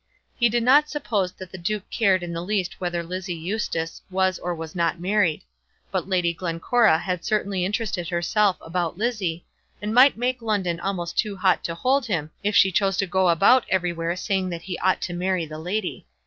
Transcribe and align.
He 0.35 0.49
did 0.49 0.63
not 0.63 0.89
suppose 0.89 1.31
that 1.33 1.51
the 1.51 1.59
duke 1.59 1.87
cared 1.91 2.23
in 2.23 2.33
the 2.33 2.41
least 2.41 2.81
whether 2.81 3.03
Lizzie 3.03 3.35
Eustace 3.35 4.01
was 4.09 4.39
or 4.39 4.55
was 4.55 4.73
not 4.73 4.99
married; 4.99 5.43
but 5.91 6.09
Lady 6.09 6.33
Glencora 6.33 6.97
had 6.97 7.23
certainly 7.23 7.63
interested 7.63 8.09
herself 8.09 8.57
about 8.61 8.97
Lizzie, 8.97 9.45
and 9.79 9.93
might 9.93 10.17
make 10.17 10.41
London 10.41 10.79
almost 10.79 11.19
too 11.19 11.35
hot 11.35 11.63
to 11.65 11.75
hold 11.75 12.07
him 12.07 12.31
if 12.43 12.55
she 12.55 12.71
chose 12.71 12.97
to 12.97 13.05
go 13.05 13.29
about 13.29 13.63
everywhere 13.69 14.15
saying 14.15 14.49
that 14.49 14.63
he 14.63 14.75
ought 14.79 15.01
to 15.03 15.13
marry 15.13 15.45
the 15.45 15.59
lady. 15.59 16.07